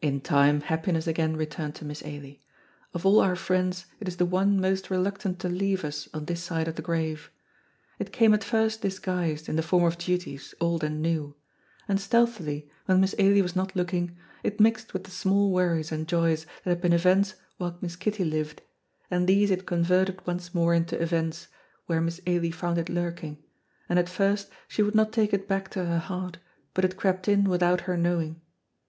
[0.00, 2.40] In time happiness again returned to Miss Ailie;
[2.94, 6.40] of all our friends it is the one most reluctant to leave us on this
[6.40, 7.32] side of the grave.
[7.98, 11.34] It came at first disguised, in the form of duties, old and new;
[11.88, 16.06] and stealthily, when Miss Ailie was not looking, it mixed with the small worries and
[16.06, 18.62] joys that had been events while Miss Kitty lived,
[19.10, 21.48] and these it converted once more into events,
[21.86, 23.42] where Miss Ailie found it lurking,
[23.88, 26.38] and at first she would not take it back to her heart,
[26.72, 28.40] but it crept in without her knowing.